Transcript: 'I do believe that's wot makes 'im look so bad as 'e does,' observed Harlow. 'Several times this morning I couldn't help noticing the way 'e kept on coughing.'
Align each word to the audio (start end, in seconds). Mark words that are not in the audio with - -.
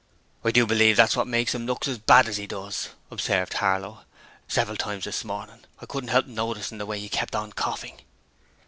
'I 0.43 0.49
do 0.49 0.65
believe 0.65 0.97
that's 0.97 1.15
wot 1.15 1.27
makes 1.27 1.53
'im 1.53 1.67
look 1.67 1.83
so 1.83 1.95
bad 1.95 2.27
as 2.27 2.39
'e 2.39 2.47
does,' 2.47 2.89
observed 3.11 3.53
Harlow. 3.53 4.03
'Several 4.47 4.75
times 4.75 5.03
this 5.03 5.23
morning 5.23 5.63
I 5.79 5.85
couldn't 5.85 6.09
help 6.09 6.25
noticing 6.25 6.79
the 6.79 6.87
way 6.87 6.97
'e 6.99 7.07
kept 7.07 7.35
on 7.35 7.51
coughing.' 7.51 8.01